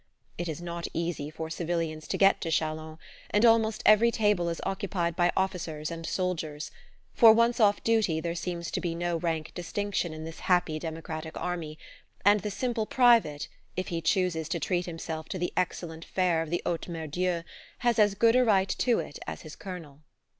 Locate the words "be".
8.81-8.95